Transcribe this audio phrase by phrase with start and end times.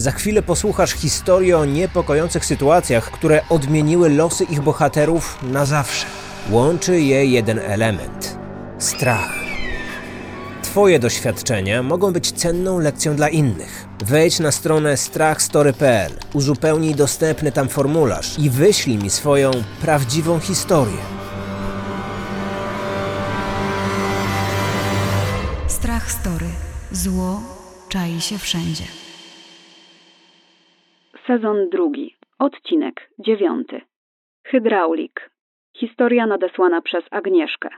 [0.00, 6.06] Za chwilę posłuchasz historii o niepokojących sytuacjach, które odmieniły losy ich bohaterów na zawsze.
[6.50, 8.38] Łączy je jeden element
[8.78, 9.34] strach.
[10.62, 13.86] Twoje doświadczenia mogą być cenną lekcją dla innych.
[14.04, 21.00] Wejdź na stronę strachstory.pl, uzupełnij dostępny tam formularz i wyślij mi swoją prawdziwą historię.
[25.68, 26.46] Strach Story.
[26.92, 27.40] Zło
[27.88, 28.99] czai się wszędzie.
[31.30, 32.16] Sezon drugi.
[32.38, 33.80] Odcinek dziewiąty.
[34.46, 35.30] Hydraulik.
[35.76, 37.68] Historia nadesłana przez Agnieszkę.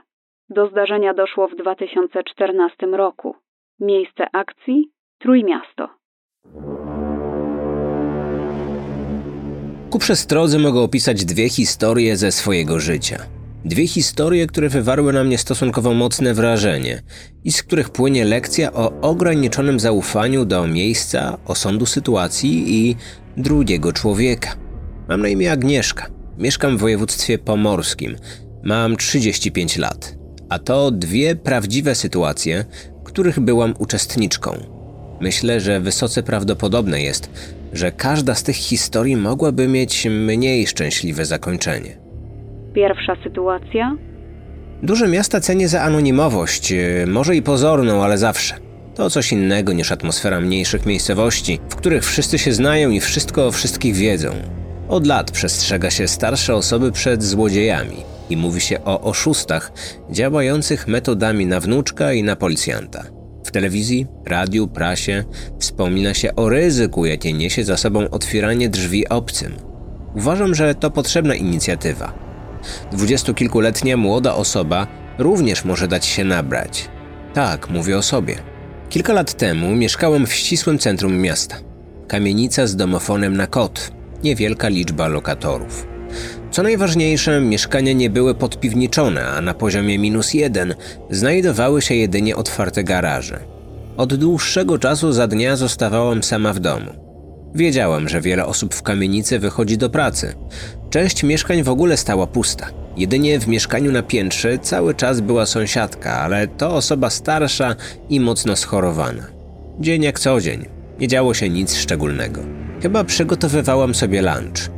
[0.49, 3.35] Do zdarzenia doszło w 2014 roku.
[3.79, 5.89] Miejsce akcji Trójmiasto.
[9.89, 13.17] Ku przestrodze mogę opisać dwie historie ze swojego życia.
[13.65, 17.01] Dwie historie, które wywarły na mnie stosunkowo mocne wrażenie
[17.43, 22.95] i z których płynie lekcja o ograniczonym zaufaniu do miejsca, osądu sytuacji i
[23.37, 24.55] drugiego człowieka.
[25.09, 26.07] Mam na imię Agnieszka.
[26.37, 28.15] Mieszkam w województwie pomorskim.
[28.63, 30.15] Mam 35 lat.
[30.49, 32.65] A to dwie prawdziwe sytuacje,
[33.03, 34.51] których byłam uczestniczką.
[35.21, 37.29] Myślę, że wysoce prawdopodobne jest,
[37.73, 41.97] że każda z tych historii mogłaby mieć mniej szczęśliwe zakończenie.
[42.73, 43.97] Pierwsza sytuacja
[44.83, 46.73] Duże miasta cenię za anonimowość,
[47.07, 48.55] może i pozorną, ale zawsze.
[48.95, 53.51] To coś innego niż atmosfera mniejszych miejscowości, w których wszyscy się znają i wszystko o
[53.51, 54.29] wszystkich wiedzą.
[54.87, 59.71] Od lat przestrzega się starsze osoby przed złodziejami i mówi się o oszustach
[60.11, 63.03] działających metodami na wnuczka i na policjanta.
[63.45, 65.23] W telewizji, radiu, prasie
[65.59, 69.53] wspomina się o ryzyku, jakie niesie za sobą otwieranie drzwi obcym.
[70.15, 72.13] Uważam, że to potrzebna inicjatywa.
[72.91, 76.89] Dwudziestokilkuletnia młoda osoba również może dać się nabrać.
[77.33, 78.52] Tak, mówię o sobie.
[78.93, 81.55] Kilka lat temu mieszkałem w ścisłym centrum miasta.
[82.07, 83.91] Kamienica z domofonem na kod,
[84.23, 85.87] niewielka liczba lokatorów.
[86.51, 90.75] Co najważniejsze, mieszkania nie były podpiwniczone, a na poziomie minus jeden
[91.09, 93.39] znajdowały się jedynie otwarte garaże.
[93.97, 96.91] Od dłuższego czasu za dnia zostawałam sama w domu.
[97.55, 100.35] Wiedziałam, że wiele osób w kamienicy wychodzi do pracy.
[100.89, 102.82] Część mieszkań w ogóle stała pusta.
[102.97, 107.75] Jedynie w mieszkaniu na piętrze cały czas była sąsiadka, ale to osoba starsza
[108.09, 109.23] i mocno schorowana.
[109.79, 110.65] Dzień jak co dzień.
[110.99, 112.41] Nie działo się nic szczególnego.
[112.81, 114.71] Chyba przygotowywałam sobie lunch.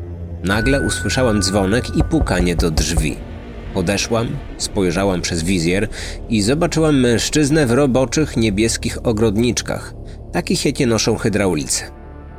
[0.43, 3.17] Nagle usłyszałam dzwonek i pukanie do drzwi.
[3.73, 4.27] Podeszłam,
[4.57, 5.87] spojrzałam przez wizjer
[6.29, 9.93] i zobaczyłam mężczyznę w roboczych niebieskich ogrodniczkach,
[10.31, 11.83] takich jakie noszą hydraulicy.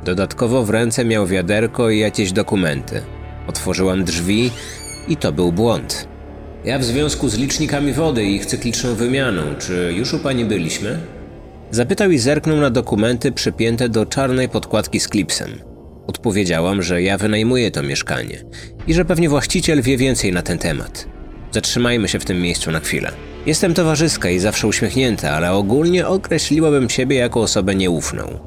[0.03, 3.01] Dodatkowo w ręce miał wiaderko i jakieś dokumenty.
[3.47, 4.51] Otworzyłam drzwi
[5.07, 6.07] i to był błąd.
[6.65, 10.99] Ja w związku z licznikami wody i ich cykliczną wymianą, czy już u pani byliśmy?
[11.71, 15.49] Zapytał i zerknął na dokumenty przypięte do czarnej podkładki z klipsem.
[16.07, 18.43] Odpowiedziałam, że ja wynajmuję to mieszkanie
[18.87, 21.07] i że pewnie właściciel wie więcej na ten temat.
[21.51, 23.11] Zatrzymajmy się w tym miejscu na chwilę.
[23.45, 28.39] Jestem towarzyska i zawsze uśmiechnięta, ale ogólnie określiłabym siebie jako osobę nieufną.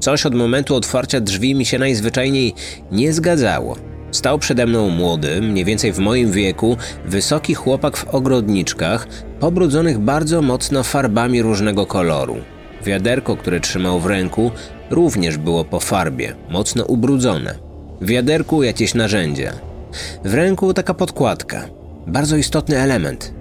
[0.00, 2.54] Coś od momentu otwarcia drzwi mi się najzwyczajniej
[2.92, 3.76] nie zgadzało.
[4.16, 9.08] Stał przede mną młody, mniej więcej w moim wieku, wysoki chłopak w ogrodniczkach,
[9.40, 12.36] pobrudzonych bardzo mocno farbami różnego koloru.
[12.84, 14.50] Wiaderko, które trzymał w ręku,
[14.90, 17.54] również było po farbie, mocno ubrudzone.
[18.00, 19.52] W wiaderku jakieś narzędzia.
[20.24, 21.68] W ręku taka podkładka.
[22.06, 23.34] Bardzo istotny element.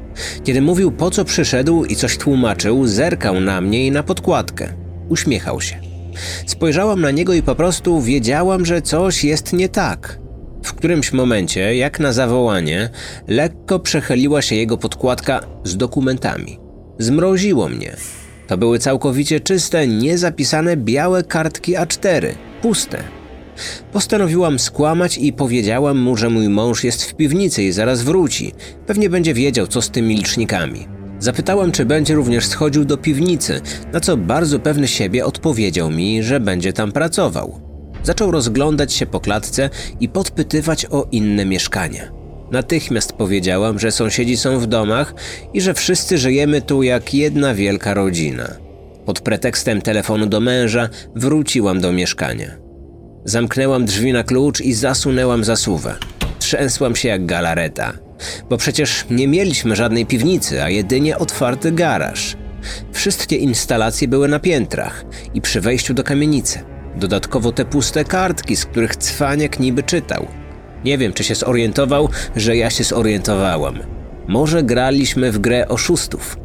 [0.43, 4.73] Kiedy mówił po co przyszedł i coś tłumaczył, zerkał na mnie i na podkładkę.
[5.09, 5.75] Uśmiechał się.
[6.45, 10.24] Spojrzałam na niego i po prostu wiedziałam, że coś jest nie tak.
[10.65, 12.89] W którymś momencie, jak na zawołanie,
[13.27, 16.59] lekko przechyliła się jego podkładka z dokumentami.
[16.99, 17.95] Zmroziło mnie.
[18.47, 22.27] To były całkowicie czyste, niezapisane białe kartki A4,
[22.61, 23.03] puste.
[23.93, 28.53] Postanowiłam skłamać i powiedziałam mu, że mój mąż jest w piwnicy i zaraz wróci.
[28.87, 30.87] Pewnie będzie wiedział, co z tymi licznikami.
[31.19, 33.61] Zapytałam, czy będzie również schodził do piwnicy,
[33.93, 37.64] na co bardzo pewny siebie odpowiedział mi, że będzie tam pracował.
[38.05, 39.69] Zaczął rozglądać się po klatce
[39.99, 42.11] i podpytywać o inne mieszkania.
[42.51, 45.13] Natychmiast powiedziałam, że sąsiedzi są w domach
[45.53, 48.47] i że wszyscy żyjemy tu jak jedna wielka rodzina.
[49.05, 52.51] Pod pretekstem telefonu do męża wróciłam do mieszkania.
[53.23, 55.95] Zamknęłam drzwi na klucz i zasunęłam zasuwę.
[56.39, 57.93] Trzęsłam się jak galareta,
[58.49, 62.37] bo przecież nie mieliśmy żadnej piwnicy, a jedynie otwarty garaż.
[62.91, 66.74] Wszystkie instalacje były na piętrach i przy wejściu do kamienicy.
[66.97, 70.27] Dodatkowo te puste kartki, z których cwaniak niby czytał.
[70.85, 73.79] Nie wiem, czy się zorientował, że ja się zorientowałam.
[74.27, 76.37] Może graliśmy w grę oszustów.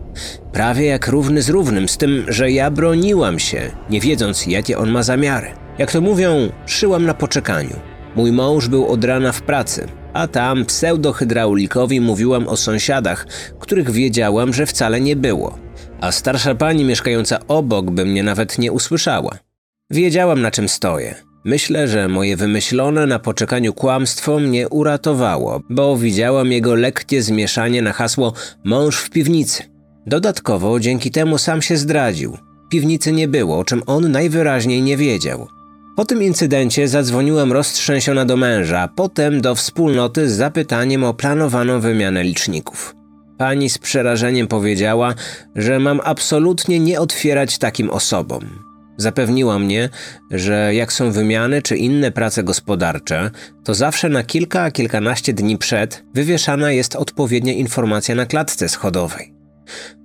[0.52, 4.90] Prawie jak równy z równym, z tym, że ja broniłam się, nie wiedząc, jakie on
[4.90, 5.46] ma zamiary.
[5.78, 7.76] Jak to mówią, szyłam na poczekaniu.
[8.16, 13.26] Mój mąż był od rana w pracy, a tam pseudohydraulikowi mówiłam o sąsiadach,
[13.58, 15.58] których wiedziałam, że wcale nie było.
[16.00, 19.49] A starsza pani mieszkająca obok by mnie nawet nie usłyszała.
[19.90, 21.14] Wiedziałam na czym stoję.
[21.44, 27.92] Myślę, że moje wymyślone na poczekaniu kłamstwo mnie uratowało, bo widziałam jego lekkie zmieszanie na
[27.92, 28.32] hasło
[28.64, 29.62] mąż w piwnicy.
[30.06, 32.38] Dodatkowo dzięki temu sam się zdradził.
[32.70, 35.48] Piwnicy nie było, o czym on najwyraźniej nie wiedział.
[35.96, 42.24] Po tym incydencie zadzwoniłam roztrzęsiona do męża, potem do wspólnoty z zapytaniem o planowaną wymianę
[42.24, 42.94] liczników.
[43.38, 45.14] Pani z przerażeniem powiedziała,
[45.56, 48.69] że mam absolutnie nie otwierać takim osobom.
[49.00, 49.88] Zapewniła mnie,
[50.30, 53.30] że jak są wymiany czy inne prace gospodarcze,
[53.64, 59.34] to zawsze na kilka kilkanaście dni przed wywieszana jest odpowiednia informacja na klatce schodowej.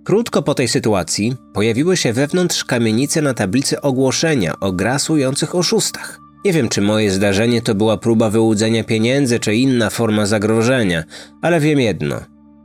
[0.03, 6.19] Krótko po tej sytuacji pojawiły się wewnątrz kamienicy na tablicy ogłoszenia o grasujących oszustach.
[6.45, 11.03] Nie wiem, czy moje zdarzenie to była próba wyłudzenia pieniędzy, czy inna forma zagrożenia,
[11.41, 12.19] ale wiem jedno.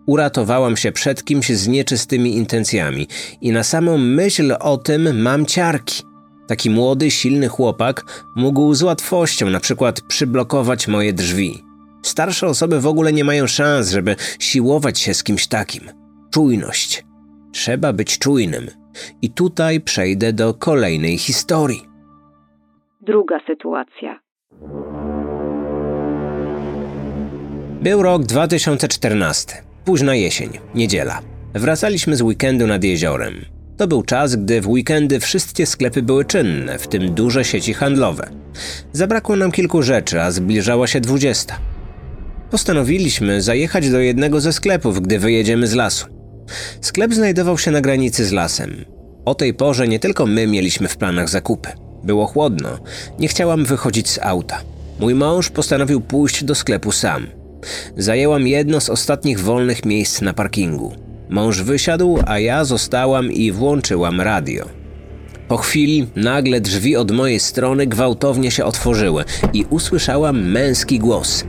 [0.06, 3.09] Uratowałam się przed kimś z nieczystymi intencjami
[3.41, 6.10] i na samą myśl o tym mam ciarki.
[6.50, 11.64] Taki młody, silny chłopak mógł z łatwością na przykład przyblokować moje drzwi.
[12.02, 15.82] Starsze osoby w ogóle nie mają szans, żeby siłować się z kimś takim.
[16.31, 17.05] Czujność.
[17.52, 18.67] Trzeba być czujnym.
[19.23, 21.82] I tutaj przejdę do kolejnej historii.
[23.00, 24.20] Druga sytuacja.
[27.82, 31.20] Był rok 2014, późna jesień, niedziela.
[31.55, 33.60] Wracaliśmy z weekendu nad jeziorem.
[33.81, 38.31] To był czas, gdy w weekendy wszystkie sklepy były czynne, w tym duże sieci handlowe.
[38.93, 41.59] Zabrakło nam kilku rzeczy, a zbliżała się dwudziesta.
[42.50, 46.06] Postanowiliśmy zajechać do jednego ze sklepów, gdy wyjedziemy z lasu.
[46.81, 48.85] Sklep znajdował się na granicy z lasem.
[49.25, 51.69] O tej porze nie tylko my mieliśmy w planach zakupy.
[52.05, 52.79] Było chłodno,
[53.19, 54.61] nie chciałam wychodzić z auta.
[54.99, 57.26] Mój mąż postanowił pójść do sklepu sam.
[57.97, 61.10] Zajęłam jedno z ostatnich wolnych miejsc na parkingu.
[61.31, 64.67] Mąż wysiadł, a ja zostałam i włączyłam radio.
[65.49, 71.44] Po chwili nagle drzwi od mojej strony gwałtownie się otworzyły i usłyszałam męski głos.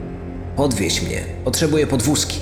[0.56, 2.38] Podwieź mnie, potrzebuję podwózki.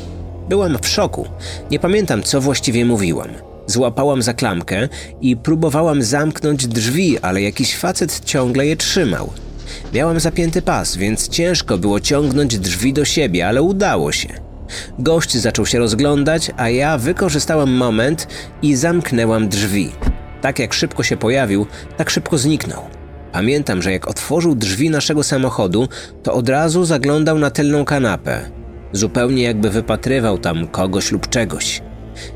[0.50, 1.27] Byłam w szoku.
[1.71, 3.30] Nie pamiętam, co właściwie mówiłam.
[3.68, 4.89] Złapałam za klamkę
[5.21, 9.30] i próbowałam zamknąć drzwi, ale jakiś facet ciągle je trzymał.
[9.94, 14.48] Miałam zapięty pas, więc ciężko było ciągnąć drzwi do siebie, ale udało się.
[15.00, 18.27] Gość zaczął się rozglądać, a ja wykorzystałam moment
[18.62, 19.92] i zamknęłam drzwi.
[20.42, 21.66] Tak jak szybko się pojawił,
[21.98, 22.81] tak szybko zniknął.
[23.31, 25.88] Pamiętam, że jak otworzył drzwi naszego samochodu,
[26.24, 28.50] to od razu zaglądał na tylną kanapę.
[28.92, 31.81] Zupełnie jakby wypatrywał tam kogoś lub czegoś.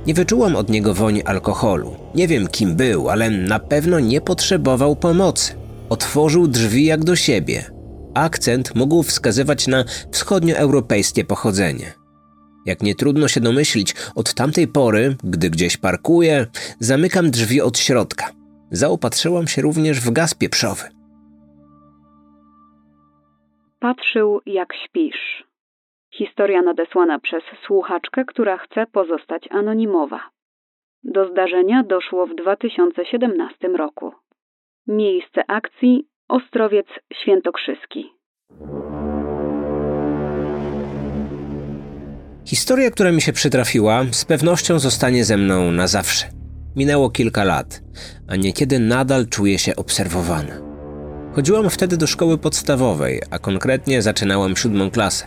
[0.08, 1.96] Nie wyczułam od niego woni alkoholu.
[2.16, 5.54] Nie wiem kim był, ale na pewno nie potrzebował pomocy.
[5.90, 7.66] Otworzył drzwi jak do siebie.
[8.14, 12.03] Akcent mógł wskazywać na wschodnioeuropejskie pochodzenie.
[12.66, 16.48] Jak nie trudno się domyślić, od tamtej pory, gdy gdzieś parkuję,
[16.80, 18.26] zamykam drzwi od środka.
[18.72, 20.84] Zaopatrzyłam się również w gaz pieprzowy.
[23.80, 25.44] Patrzył jak śpisz.
[26.14, 30.20] Historia nadesłana przez słuchaczkę, która chce pozostać anonimowa.
[31.04, 34.12] Do zdarzenia doszło w 2017 roku.
[34.88, 38.10] Miejsce akcji Ostrowiec Świętokrzyski.
[42.46, 46.26] Historia, która mi się przytrafiła, z pewnością zostanie ze mną na zawsze.
[46.76, 47.82] Minęło kilka lat,
[48.28, 50.62] a niekiedy nadal czuję się obserwowana.
[51.36, 55.26] Chodziłam wtedy do szkoły podstawowej, a konkretnie zaczynałam siódmą klasę.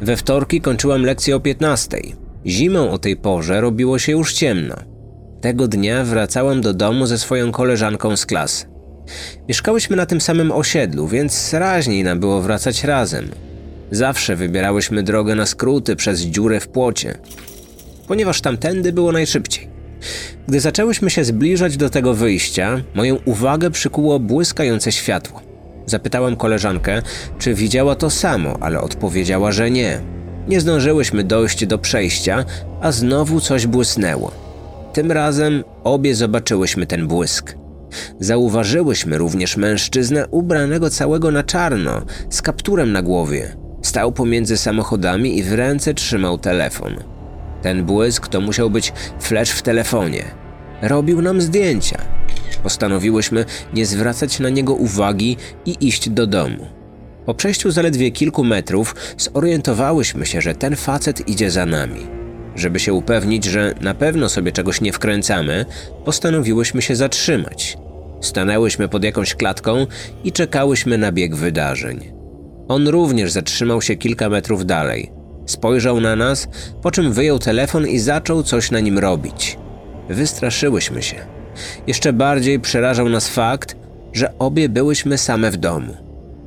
[0.00, 1.98] We wtorki kończyłam lekcję o 15.
[2.46, 4.76] Zimą o tej porze robiło się już ciemno.
[5.40, 8.66] Tego dnia wracałam do domu ze swoją koleżanką z klasy.
[9.48, 13.28] Mieszkałyśmy na tym samym osiedlu, więc raźniej nam było wracać razem.
[13.90, 17.18] Zawsze wybierałyśmy drogę na skróty przez dziurę w płocie,
[18.08, 19.68] ponieważ tamtędy było najszybciej.
[20.48, 25.40] Gdy zaczęłyśmy się zbliżać do tego wyjścia, moją uwagę przykuło błyskające światło.
[25.86, 27.02] Zapytałam koleżankę,
[27.38, 30.00] czy widziała to samo, ale odpowiedziała, że nie.
[30.48, 32.44] Nie zdążyłyśmy dojść do przejścia,
[32.80, 34.30] a znowu coś błysnęło.
[34.92, 37.54] Tym razem obie zobaczyłyśmy ten błysk.
[38.20, 43.56] Zauważyłyśmy również mężczyznę ubranego całego na czarno, z kapturem na głowie.
[43.90, 46.96] Stał pomiędzy samochodami i w ręce trzymał telefon.
[47.62, 50.24] Ten błysk to musiał być flash w telefonie.
[50.82, 51.98] Robił nam zdjęcia.
[52.62, 53.44] Postanowiłyśmy
[53.74, 56.66] nie zwracać na niego uwagi i iść do domu.
[57.26, 62.06] Po przejściu zaledwie kilku metrów zorientowałyśmy się, że ten facet idzie za nami.
[62.56, 65.64] Żeby się upewnić, że na pewno sobie czegoś nie wkręcamy,
[66.04, 67.78] postanowiłyśmy się zatrzymać.
[68.20, 69.86] Stanęłyśmy pod jakąś klatką
[70.24, 72.19] i czekałyśmy na bieg wydarzeń.
[72.70, 75.12] On również zatrzymał się kilka metrów dalej.
[75.46, 76.48] Spojrzał na nas,
[76.82, 79.58] po czym wyjął telefon i zaczął coś na nim robić.
[80.08, 81.16] Wystraszyłyśmy się.
[81.86, 83.76] Jeszcze bardziej przerażał nas fakt,
[84.12, 85.96] że obie byłyśmy same w domu.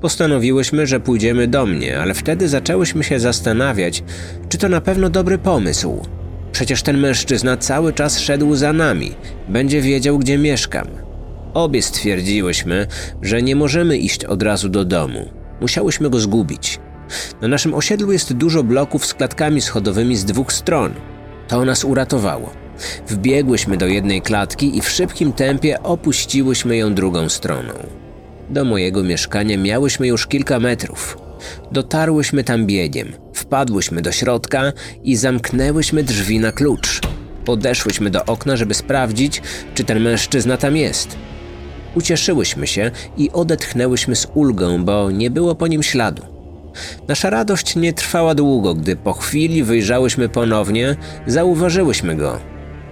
[0.01, 4.03] Postanowiłyśmy, że pójdziemy do mnie, ale wtedy zaczęłyśmy się zastanawiać,
[4.49, 6.01] czy to na pewno dobry pomysł.
[6.51, 9.15] Przecież ten mężczyzna cały czas szedł za nami,
[9.49, 10.87] będzie wiedział, gdzie mieszkam.
[11.53, 12.87] Obie stwierdziłyśmy,
[13.21, 15.42] że nie możemy iść od razu do domu.
[15.63, 16.79] Musiałyśmy go zgubić.
[17.41, 20.93] Na naszym osiedlu jest dużo bloków z klatkami schodowymi z dwóch stron.
[21.47, 22.53] To nas uratowało.
[23.07, 27.73] Wbiegłyśmy do jednej klatki i w szybkim tempie opuściłyśmy ją drugą stroną.
[28.49, 31.17] Do mojego mieszkania miałyśmy już kilka metrów.
[31.71, 37.01] Dotarłyśmy tam biegiem, wpadłyśmy do środka i zamknęłyśmy drzwi na klucz.
[37.45, 39.41] Podeszłyśmy do okna, żeby sprawdzić,
[39.75, 41.17] czy ten mężczyzna tam jest.
[41.95, 46.21] Ucieszyłyśmy się i odetchnęłyśmy z ulgą, bo nie było po nim śladu.
[47.07, 50.95] Nasza radość nie trwała długo, gdy po chwili wyjrzałyśmy ponownie,
[51.27, 52.39] zauważyłyśmy go.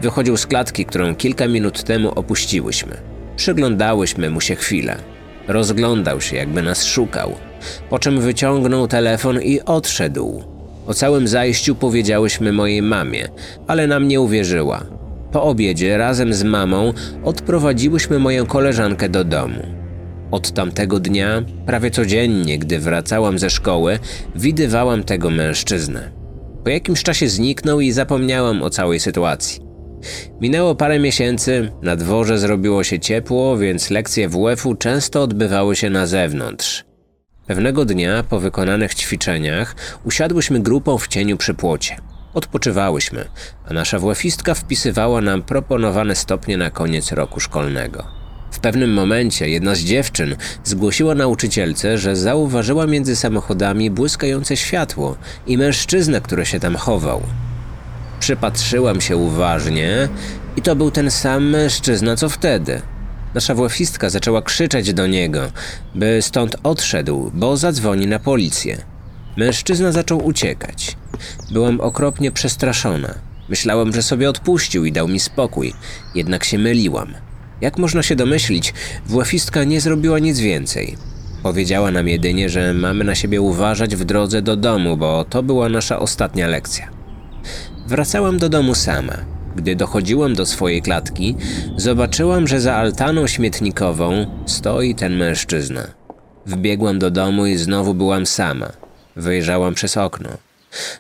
[0.02, 2.98] Wychodził z klatki, którą kilka minut temu opuściłyśmy.
[3.36, 4.96] Przyglądałyśmy mu się chwilę.
[5.48, 7.36] Rozglądał się, jakby nas szukał,
[7.90, 10.44] po czym wyciągnął telefon i odszedł.
[10.88, 13.30] O całym zajściu powiedziałyśmy mojej mamie,
[13.68, 15.01] ale nam nie uwierzyła.
[15.32, 19.62] Po obiedzie razem z mamą odprowadziłyśmy moją koleżankę do domu.
[20.32, 24.00] Od tamtego dnia, prawie codziennie, gdy wracałam ze szkoły,
[24.36, 26.12] widywałam tego mężczyznę.
[26.64, 29.62] Po jakimś czasie zniknął i zapomniałam o całej sytuacji.
[30.42, 36.08] Minęło parę miesięcy, na dworze zrobiło się ciepło, więc lekcje WF-u często odbywały się na
[36.08, 36.86] zewnątrz.
[37.48, 41.96] Pewnego dnia, po wykonanych ćwiczeniach, usiadłyśmy grupą w cieniu przy płocie.
[42.34, 43.26] Odpoczywałyśmy,
[43.70, 48.04] a nasza WF-istka wpisywała nam proponowane stopnie na koniec roku szkolnego.
[48.52, 55.16] W pewnym momencie jedna z dziewczyn zgłosiła nauczycielce, że zauważyła między samochodami błyskające światło
[55.48, 57.22] i mężczyznę, który się tam chował.
[58.20, 60.08] Przypatrzyłam się uważnie
[60.56, 62.82] i to był ten sam mężczyzna co wtedy.
[63.34, 65.42] Nasza włafistka zaczęła krzyczeć do niego,
[65.96, 68.91] by stąd odszedł, bo zadzwoni na policję.
[69.38, 70.98] Mężczyzna zaczął uciekać.
[71.52, 73.16] Byłam okropnie przestraszona.
[73.50, 75.74] Myślałam, że sobie odpuścił i dał mi spokój,
[76.16, 77.14] jednak się myliłam.
[77.62, 78.74] Jak można się domyślić,
[79.06, 80.98] włafistka nie zrobiła nic więcej.
[81.44, 85.70] Powiedziała nam jedynie, że mamy na siebie uważać w drodze do domu, bo to była
[85.70, 86.90] nasza ostatnia lekcja.
[87.88, 89.18] Wracałam do domu sama.
[89.56, 91.36] Gdy dochodziłam do swojej klatki,
[91.78, 95.88] zobaczyłam, że za altaną śmietnikową stoi ten mężczyzna.
[96.46, 98.81] Wbiegłam do domu i znowu byłam sama.
[99.16, 100.30] Wyjrzałam przez okno.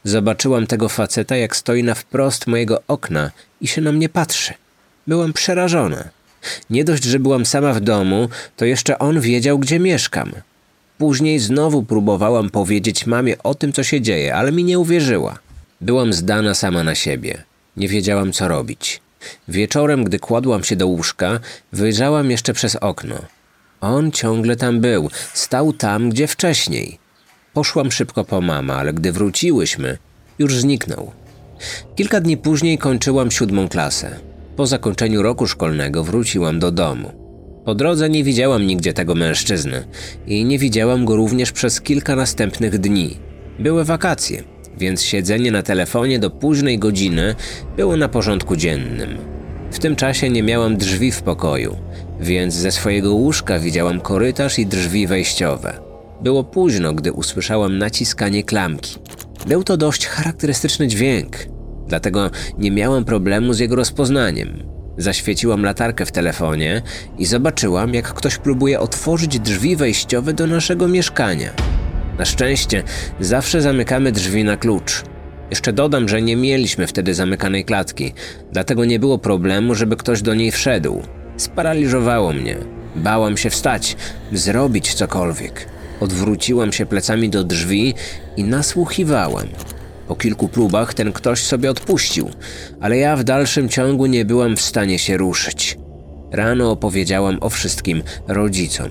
[0.04, 4.54] Zobaczyłam tego faceta, jak stoi na wprost mojego okna i się na mnie patrzy.
[5.08, 6.10] Byłam przerażona.
[6.70, 10.32] Nie dość, że byłam sama w domu, to jeszcze on wiedział, gdzie mieszkam.
[10.98, 15.40] Później znowu próbowałam powiedzieć mamie o tym, co się dzieje, ale mi nie uwierzyła.
[15.82, 17.44] Byłam zdana sama na siebie.
[17.78, 19.02] Nie wiedziałam, co robić.
[19.48, 21.40] Wieczorem, gdy kładłam się do łóżka,
[21.74, 23.16] wyjrzałam jeszcze przez okno.
[23.82, 27.00] On ciągle tam był, stał tam, gdzie wcześniej.
[27.54, 29.98] Poszłam szybko po mama, ale gdy wróciłyśmy,
[30.40, 31.12] już zniknął.
[31.96, 34.20] Kilka dni później kończyłam siódmą klasę.
[34.56, 37.12] Po zakończeniu roku szkolnego wróciłam do domu.
[37.66, 39.84] Po drodze nie widziałam nigdzie tego mężczyzny
[40.28, 43.18] i nie widziałam go również przez kilka następnych dni.
[43.60, 44.44] Były wakacje,
[44.78, 47.36] więc siedzenie na telefonie do późnej godziny
[47.78, 49.18] było na porządku dziennym.
[49.72, 51.78] W tym czasie nie miałam drzwi w pokoju,
[52.20, 55.91] więc ze swojego łóżka widziałam korytarz i drzwi wejściowe.
[56.24, 58.96] Było późno, gdy usłyszałam naciskanie klamki.
[59.48, 61.38] Był to dość charakterystyczny dźwięk,
[61.88, 64.64] dlatego nie miałam problemu z jego rozpoznaniem.
[64.98, 66.82] Zaświeciłam latarkę w telefonie
[67.18, 71.50] i zobaczyłam, jak ktoś próbuje otworzyć drzwi wejściowe do naszego mieszkania.
[72.18, 72.84] Na szczęście
[73.20, 75.04] zawsze zamykamy drzwi na klucz.
[75.50, 78.14] Jeszcze dodam, że nie mieliśmy wtedy zamykanej klatki,
[78.52, 81.02] dlatego nie było problemu, żeby ktoś do niej wszedł.
[81.38, 82.58] Sparaliżowało mnie.
[82.96, 83.96] Bałam się wstać,
[84.32, 85.81] zrobić cokolwiek.
[86.02, 87.94] Odwróciłam się plecami do drzwi
[88.38, 89.48] i nasłuchiwałam.
[90.08, 92.30] Po kilku próbach ten ktoś sobie odpuścił,
[92.80, 95.78] ale ja w dalszym ciągu nie byłam w stanie się ruszyć.
[96.32, 98.90] Rano opowiedziałam o wszystkim rodzicom.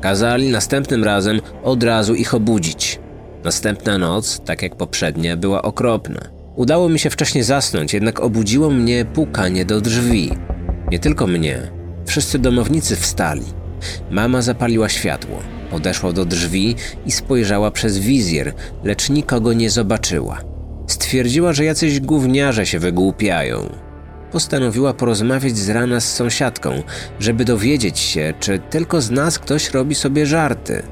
[0.00, 3.00] Kazali następnym razem od razu ich obudzić.
[3.44, 6.20] Następna noc, tak jak poprzednia, była okropna.
[6.56, 10.30] Udało mi się wcześniej zasnąć, jednak obudziło mnie pukanie do drzwi.
[10.90, 11.58] Nie tylko mnie.
[12.06, 13.44] Wszyscy domownicy wstali.
[14.10, 15.38] Mama zapaliła światło,
[15.70, 18.52] podeszła do drzwi i spojrzała przez wizjer,
[18.84, 20.40] lecz nikogo nie zobaczyła.
[20.86, 23.68] Stwierdziła, że jacyś gówniarze się wygłupiają.
[24.32, 26.82] postanowiła porozmawiać z rana z sąsiadką,
[27.20, 30.82] żeby dowiedzieć się, czy tylko z nas ktoś robi sobie żarty.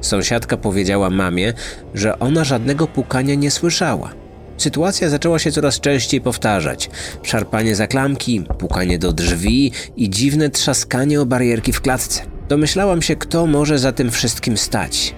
[0.00, 1.52] Sąsiadka powiedziała mamie,
[1.94, 4.12] że ona żadnego pukania nie słyszała.
[4.56, 6.90] Sytuacja zaczęła się coraz częściej powtarzać.
[7.22, 12.33] Szarpanie za klamki, pukanie do drzwi i dziwne trzaskanie o barierki w klatce.
[12.54, 15.14] Domyślałam się, kto może za tym wszystkim stać.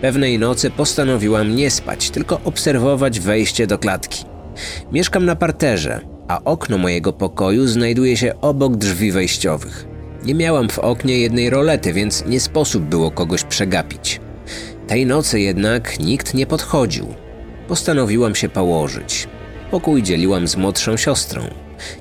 [0.00, 4.24] Pewnej nocy postanowiłam nie spać, tylko obserwować wejście do klatki.
[4.92, 9.86] Mieszkam na parterze, a okno mojego pokoju znajduje się obok drzwi wejściowych.
[10.24, 14.20] Nie miałam w oknie jednej rolety, więc nie sposób było kogoś przegapić.
[14.86, 17.06] Tej nocy jednak nikt nie podchodził.
[17.68, 19.28] Postanowiłam się położyć.
[19.70, 21.42] Pokój dzieliłam z młodszą siostrą.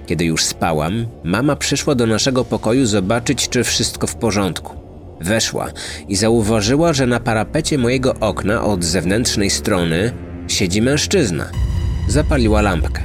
[0.05, 4.75] Kiedy już spałam, mama przyszła do naszego pokoju zobaczyć, czy wszystko w porządku.
[5.21, 5.67] Weszła
[6.07, 10.11] i zauważyła, że na parapecie mojego okna od zewnętrznej strony
[10.47, 11.49] siedzi mężczyzna.
[12.07, 13.01] Zapaliła lampkę.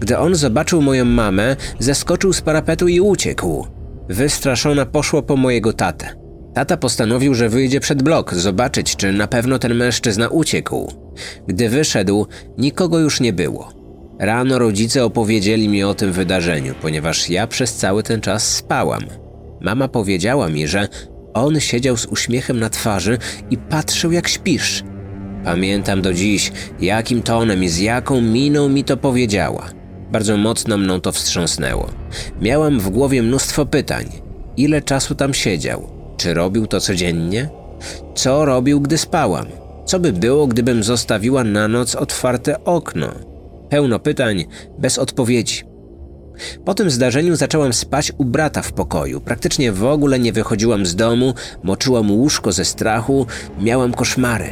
[0.00, 3.66] Gdy on zobaczył moją mamę, zeskoczył z parapetu i uciekł.
[4.08, 6.24] Wystraszona poszła po mojego tatę.
[6.54, 10.92] Tata postanowił, że wyjdzie przed blok, zobaczyć, czy na pewno ten mężczyzna uciekł.
[11.46, 12.26] Gdy wyszedł,
[12.58, 13.72] nikogo już nie było.
[14.18, 19.02] Rano rodzice opowiedzieli mi o tym wydarzeniu, ponieważ ja przez cały ten czas spałam.
[19.60, 20.88] Mama powiedziała mi, że
[21.34, 23.18] on siedział z uśmiechem na twarzy
[23.50, 24.84] i patrzył jak śpisz.
[25.44, 29.64] Pamiętam do dziś, jakim tonem i z jaką miną mi to powiedziała.
[30.12, 31.90] Bardzo mocno mną to wstrząsnęło.
[32.40, 34.06] Miałam w głowie mnóstwo pytań.
[34.56, 35.88] Ile czasu tam siedział?
[36.16, 37.48] Czy robił to codziennie?
[38.14, 39.46] Co robił, gdy spałam?
[39.84, 43.33] Co by było, gdybym zostawiła na noc otwarte okno?
[43.68, 44.44] Pełno pytań,
[44.78, 45.62] bez odpowiedzi.
[46.64, 49.20] Po tym zdarzeniu zaczęłam spać u brata w pokoju.
[49.20, 53.26] Praktycznie w ogóle nie wychodziłam z domu, moczyłam łóżko ze strachu,
[53.60, 54.50] miałam koszmary.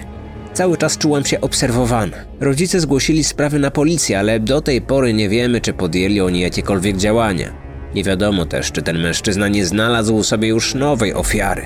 [0.54, 2.16] Cały czas czułam się obserwowana.
[2.40, 6.96] Rodzice zgłosili sprawy na policję, ale do tej pory nie wiemy, czy podjęli oni jakiekolwiek
[6.96, 7.52] działania.
[7.94, 11.62] Nie wiadomo też, czy ten mężczyzna nie znalazł sobie już nowej ofiary.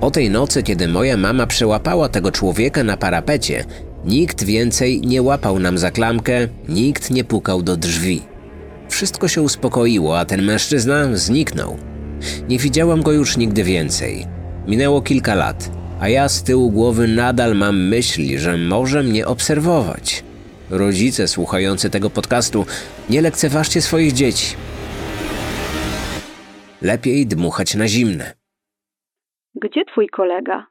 [0.00, 3.64] O tej nocy, kiedy moja mama przełapała tego człowieka na parapecie,
[4.06, 8.22] nikt więcej nie łapał nam za klamkę, nikt nie pukał do drzwi.
[8.88, 11.76] Wszystko się uspokoiło, a ten mężczyzna zniknął.
[12.48, 14.26] Nie widziałam go już nigdy więcej.
[14.66, 20.24] Minęło kilka lat, a ja z tyłu głowy nadal mam myśli, że może mnie obserwować.
[20.70, 22.66] Rodzice słuchający tego podcastu,
[23.10, 24.56] nie lekceważcie swoich dzieci.
[26.82, 28.32] Lepiej dmuchać na zimne.
[29.54, 30.66] Gdzie twój kolega?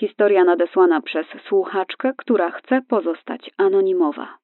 [0.00, 4.38] Historia nadesłana przez słuchaczkę, która chce pozostać anonimowa.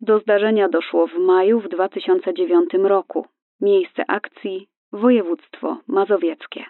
[0.00, 3.26] Do zdarzenia doszło w maju w 2009 roku.
[3.60, 6.64] Miejsce akcji województwo mazowieckie.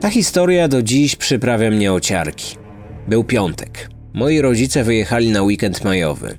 [0.00, 2.56] Ta historia do dziś przyprawia mnie o ciarki.
[3.08, 3.70] Był piątek.
[4.14, 6.38] Moi rodzice wyjechali na weekend majowy.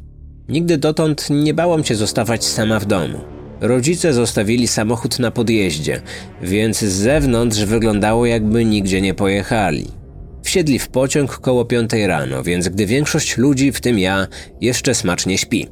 [0.49, 3.36] Nigdy dotąd nie bałam się zostawać sama w domu.
[3.61, 6.01] Rodzice zostawili samochód na podjeździe,
[6.41, 9.87] więc z zewnątrz wyglądało jakby nigdzie nie pojechali.
[10.43, 14.27] Wsiedli w pociąg koło piątej rano, więc gdy większość ludzi, w tym ja,
[14.61, 15.67] jeszcze smacznie śpi.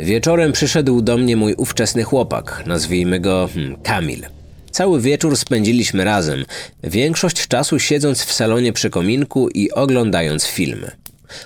[0.00, 4.26] Wieczorem przyszedł do mnie mój ówczesny chłopak, nazwijmy go hmm, Kamil.
[4.70, 6.44] Cały wieczór spędziliśmy razem,
[6.84, 10.90] większość czasu siedząc w salonie przy kominku i oglądając filmy.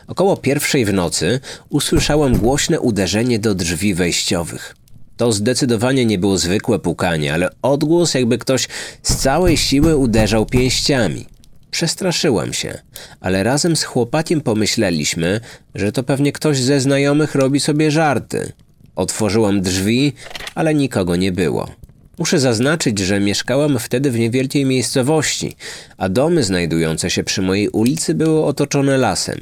[0.06, 4.76] Około pierwszej w nocy usłyszałam głośne uderzenie do drzwi wejściowych.
[5.16, 8.68] To zdecydowanie nie było zwykłe pukanie, ale odgłos, jakby ktoś
[9.02, 11.26] z całej siły uderzał pięściami.
[11.70, 12.78] Przestraszyłam się,
[13.20, 15.40] ale razem z chłopakiem pomyśleliśmy,
[15.74, 18.52] że to pewnie ktoś ze znajomych robi sobie żarty.
[18.96, 20.12] Otworzyłam drzwi,
[20.54, 21.68] ale nikogo nie było.
[22.18, 25.56] Muszę zaznaczyć, że mieszkałam wtedy w niewielkiej miejscowości,
[25.96, 29.38] a domy znajdujące się przy mojej ulicy były otoczone lasem.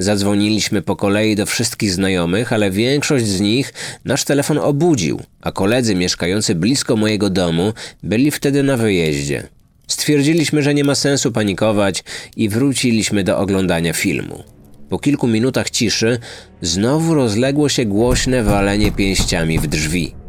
[0.00, 3.72] Zadzwoniliśmy po kolei do wszystkich znajomych, ale większość z nich
[4.04, 9.48] nasz telefon obudził, a koledzy mieszkający blisko mojego domu byli wtedy na wyjeździe.
[9.86, 12.04] Stwierdziliśmy, że nie ma sensu panikować
[12.36, 14.44] i wróciliśmy do oglądania filmu.
[14.88, 16.18] Po kilku minutach ciszy
[16.62, 20.19] znowu rozległo się głośne walenie pięściami w drzwi.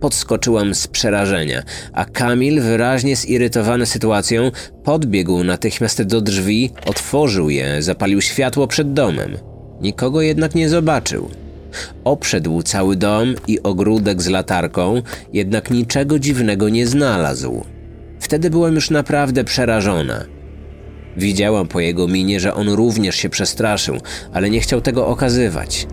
[0.00, 4.50] Podskoczyłam z przerażenia, a Kamil, wyraźnie zirytowany sytuacją,
[4.84, 9.36] podbiegł natychmiast do drzwi, otworzył je, zapalił światło przed domem.
[9.80, 11.30] Nikogo jednak nie zobaczył.
[12.04, 17.64] Obszedł cały dom i ogródek z latarką, jednak niczego dziwnego nie znalazł.
[18.20, 20.24] Wtedy byłem już naprawdę przerażona.
[21.16, 23.96] Widziałam po jego minie, że on również się przestraszył,
[24.32, 25.86] ale nie chciał tego okazywać.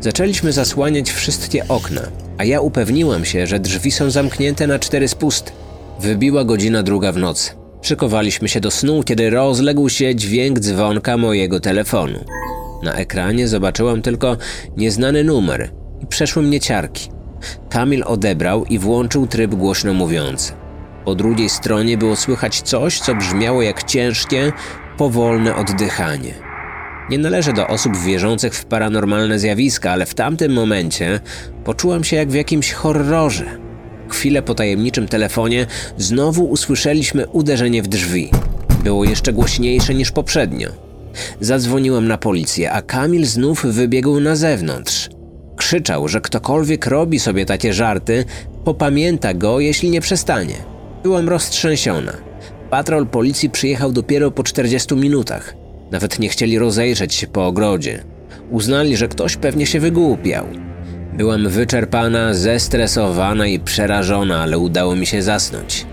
[0.00, 2.02] Zaczęliśmy zasłaniać wszystkie okna,
[2.38, 5.52] a ja upewniłam się, że drzwi są zamknięte na cztery spusty.
[6.00, 7.50] Wybiła godzina druga w nocy.
[7.82, 12.24] Szykowaliśmy się do snu, kiedy rozległ się dźwięk dzwonka mojego telefonu.
[12.82, 14.36] Na ekranie zobaczyłam tylko
[14.76, 15.70] nieznany numer
[16.02, 17.10] i przeszły mnie ciarki.
[17.70, 20.52] Kamil odebrał i włączył tryb głośno mówiący.
[21.04, 24.52] Po drugiej stronie było słychać coś, co brzmiało jak ciężkie,
[24.96, 26.51] powolne oddychanie.
[27.10, 31.20] Nie należę do osób wierzących w paranormalne zjawiska, ale w tamtym momencie
[31.64, 33.44] poczułam się jak w jakimś horrorze.
[34.08, 38.30] Chwilę po tajemniczym telefonie znowu usłyszeliśmy uderzenie w drzwi.
[38.84, 40.68] Było jeszcze głośniejsze niż poprzednio.
[41.40, 45.08] Zadzwoniłem na policję, a Kamil znów wybiegł na zewnątrz.
[45.56, 48.24] Krzyczał, że ktokolwiek robi sobie takie żarty,
[48.64, 50.54] popamięta go, jeśli nie przestanie.
[51.02, 52.12] Byłam roztrzęsiona.
[52.70, 55.61] Patrol policji przyjechał dopiero po 40 minutach.
[55.92, 58.04] Nawet nie chcieli rozejrzeć się po ogrodzie.
[58.50, 60.46] Uznali, że ktoś pewnie się wygłupiał.
[61.16, 65.86] Byłam wyczerpana, zestresowana i przerażona, ale udało mi się zasnąć.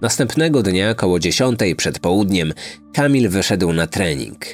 [0.00, 2.52] Następnego dnia, koło dziesiątej przed południem,
[2.94, 4.44] Kamil wyszedł na trening.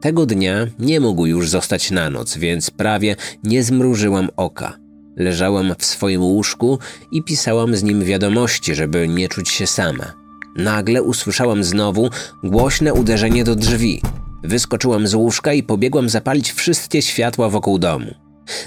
[0.00, 4.78] Tego dnia nie mógł już zostać na noc, więc prawie nie zmrużyłam oka.
[5.16, 6.78] Leżałam w swoim łóżku
[7.12, 10.21] i pisałam z nim wiadomości, żeby nie czuć się sama.
[10.56, 12.10] Nagle usłyszałam znowu
[12.44, 14.02] głośne uderzenie do drzwi.
[14.42, 18.14] Wyskoczyłam z łóżka i pobiegłam zapalić wszystkie światła wokół domu.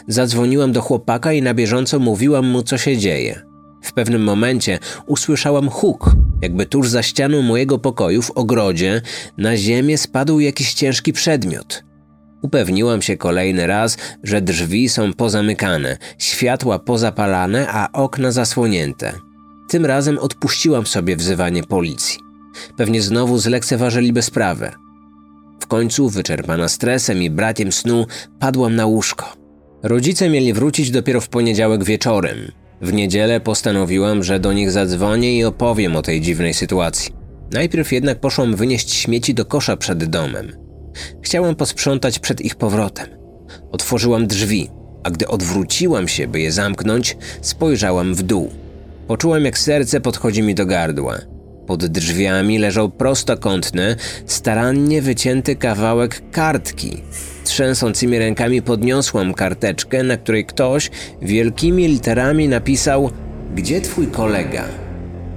[0.08, 3.42] Zadzwoniłam do chłopaka i na bieżąco mówiłam mu, co się dzieje.
[3.84, 9.02] W pewnym momencie usłyszałam huk, jakby tuż za ścianą mojego pokoju w ogrodzie
[9.38, 11.84] na ziemię spadł jakiś ciężki przedmiot.
[12.42, 19.14] Upewniłam się kolejny raz, że drzwi są pozamykane, światła pozapalane, a okna zasłonięte.
[19.70, 22.20] Tym razem odpuściłam sobie wzywanie policji.
[22.78, 24.72] Pewnie znowu zlekceważyliby sprawę.
[25.60, 28.06] W końcu, wyczerpana stresem i brakiem snu,
[28.40, 29.34] padłam na łóżko.
[29.84, 32.52] Rodzice mieli wrócić dopiero w poniedziałek wieczorem.
[32.82, 37.14] W niedzielę postanowiłam, że do nich zadzwonię i opowiem o tej dziwnej sytuacji.
[37.52, 40.52] Najpierw jednak poszłam wynieść śmieci do kosza przed domem.
[41.22, 43.08] Chciałam posprzątać przed ich powrotem.
[43.72, 44.70] Otworzyłam drzwi,
[45.04, 48.52] a gdy odwróciłam się, by je zamknąć, spojrzałam w dół.
[49.08, 51.18] Poczułam, jak serce podchodzi mi do gardła.
[51.68, 57.04] Pod drzwiami leżał prostokątny, starannie wycięty kawałek kartki.
[57.44, 60.92] Trzęsącymi rękami podniosłam karteczkę, na której ktoś
[61.22, 63.10] wielkimi literami napisał:
[63.56, 64.64] Gdzie twój kolega?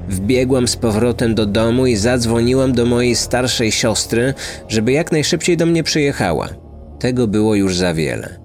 [0.08, 4.34] Wbiegłam z powrotem do domu i zadzwoniłam do mojej starszej siostry,
[4.68, 6.48] żeby jak najszybciej do mnie przyjechała.
[6.98, 8.38] Tego było już za wiele.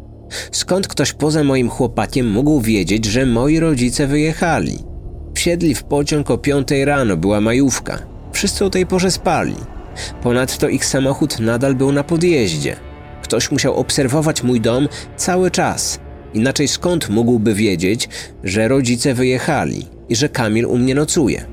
[0.51, 4.92] Skąd ktoś poza moim chłopakiem mógł wiedzieć, że moi rodzice wyjechali?
[5.43, 7.99] Wsiedli w pociąg o piątej rano, była majówka.
[8.31, 9.55] Wszyscy o tej porze spali.
[10.21, 12.75] Ponadto ich samochód nadal był na podjeździe.
[13.23, 15.99] Ktoś musiał obserwować mój dom cały czas.
[16.33, 18.09] Inaczej skąd mógłby wiedzieć,
[18.43, 21.45] że rodzice wyjechali i że Kamil u mnie nocuje?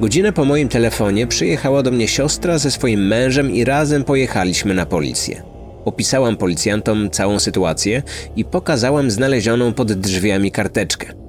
[0.00, 4.86] Godzinę po moim telefonie przyjechała do mnie siostra ze swoim mężem i razem pojechaliśmy na
[4.86, 5.42] policję.
[5.84, 8.02] Opisałam policjantom całą sytuację
[8.36, 11.27] i pokazałam znalezioną pod drzwiami karteczkę.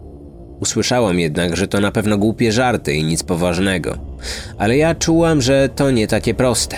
[0.59, 3.97] Usłyszałam jednak, że to na pewno głupie żarty i nic poważnego,
[4.57, 6.77] ale ja czułam, że to nie takie proste.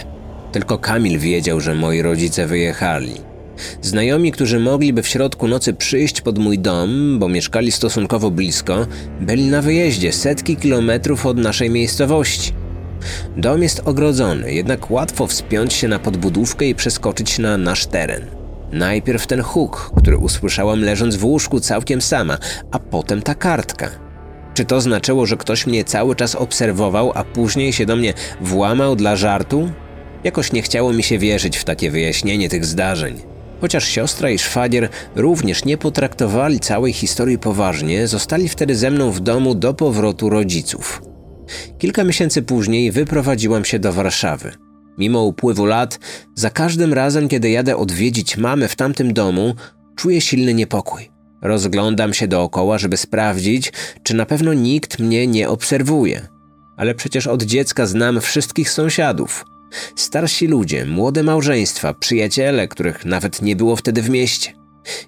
[0.52, 3.14] Tylko Kamil wiedział, że moi rodzice wyjechali.
[3.82, 8.88] Znajomi, którzy mogliby w środku nocy przyjść pod mój dom, bo mieszkali stosunkowo blisko,
[9.22, 12.54] byli na wyjeździe setki kilometrów od naszej miejscowości.
[13.38, 18.41] Dom jest ogrodzony, jednak łatwo wspiąć się na podbudówkę i przeskoczyć na nasz teren.
[18.72, 22.38] Najpierw ten huk, który usłyszałam leżąc w łóżku całkiem sama,
[22.72, 23.90] a potem ta kartka.
[24.54, 28.96] Czy to znaczyło, że ktoś mnie cały czas obserwował, a później się do mnie włamał
[28.96, 29.72] dla żartu?
[30.24, 33.22] Jakoś nie chciało mi się wierzyć w takie wyjaśnienie tych zdarzeń.
[33.62, 39.20] Chociaż siostra i szwagier również nie potraktowali całej historii poważnie, zostali wtedy ze mną w
[39.20, 41.02] domu do powrotu rodziców.
[41.78, 44.52] Kilka miesięcy później wyprowadziłam się do Warszawy.
[44.98, 46.00] Mimo upływu lat,
[46.36, 49.56] za każdym razem, kiedy jadę odwiedzić mamę w tamtym domu,
[49.96, 51.12] czuję silny niepokój.
[51.42, 53.74] Rozglądam się dookoła, żeby sprawdzić,
[54.04, 56.28] czy na pewno nikt mnie nie obserwuje.
[56.78, 59.46] Ale przecież od dziecka znam wszystkich sąsiadów.
[59.96, 64.54] Starsi ludzie, młode małżeństwa, przyjaciele, których nawet nie było wtedy w mieście.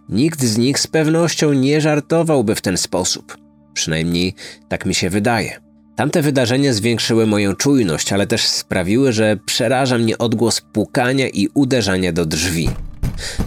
[0.09, 3.37] Nikt z nich z pewnością nie żartowałby w ten sposób.
[3.73, 4.35] Przynajmniej
[4.69, 5.72] tak mi się wydaje.
[5.95, 12.13] Tamte wydarzenia zwiększyły moją czujność, ale też sprawiły, że przeraża mnie odgłos pukania i uderzania
[12.13, 12.69] do drzwi.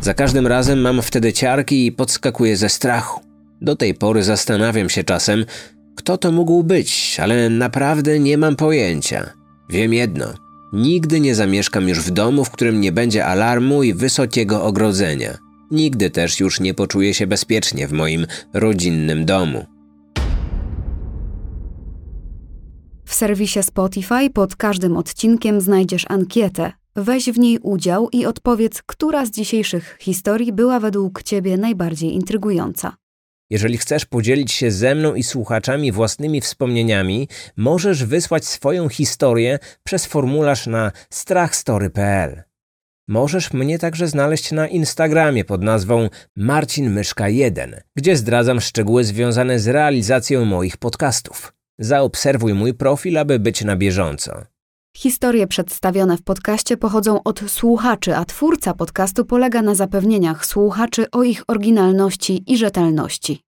[0.00, 3.20] Za każdym razem mam wtedy ciarki i podskakuję ze strachu.
[3.60, 5.44] Do tej pory zastanawiam się czasem,
[5.96, 9.30] kto to mógł być, ale naprawdę nie mam pojęcia.
[9.70, 10.26] Wiem jedno:
[10.72, 15.38] nigdy nie zamieszkam już w domu, w którym nie będzie alarmu i wysokiego ogrodzenia.
[15.70, 19.66] Nigdy też już nie poczuję się bezpiecznie w moim rodzinnym domu.
[23.16, 29.30] Serwisie Spotify pod każdym odcinkiem znajdziesz ankietę, Weź w niej udział i odpowiedz, która z
[29.30, 32.96] dzisiejszych historii była według Ciebie najbardziej intrygująca.
[33.50, 40.06] Jeżeli chcesz podzielić się ze mną i słuchaczami własnymi wspomnieniami, możesz wysłać swoją historię przez
[40.06, 42.42] formularz na strachstory.pl.
[43.08, 49.58] Możesz mnie także znaleźć na Instagramie pod nazwą Marcin Myszka 1, gdzie zdradzam szczegóły związane
[49.58, 51.55] z realizacją moich podcastów.
[51.78, 54.32] Zaobserwuj mój profil, aby być na bieżąco.
[54.96, 61.22] Historie przedstawione w podcaście pochodzą od słuchaczy, a twórca podcastu polega na zapewnieniach słuchaczy o
[61.22, 63.45] ich oryginalności i rzetelności.